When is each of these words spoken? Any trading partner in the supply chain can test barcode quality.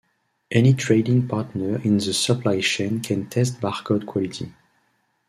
Any 0.49 0.73
trading 0.73 1.27
partner 1.27 1.79
in 1.83 1.97
the 1.99 2.11
supply 2.11 2.59
chain 2.61 3.01
can 3.01 3.29
test 3.29 3.61
barcode 3.61 4.07
quality. 4.07 4.51